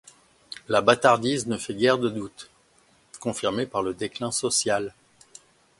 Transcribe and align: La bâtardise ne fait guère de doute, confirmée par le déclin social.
La 0.67 0.81
bâtardise 0.81 1.45
ne 1.45 1.57
fait 1.59 1.75
guère 1.75 1.99
de 1.99 2.09
doute, 2.09 2.49
confirmée 3.19 3.67
par 3.67 3.83
le 3.83 3.93
déclin 3.93 4.31
social. 4.31 4.95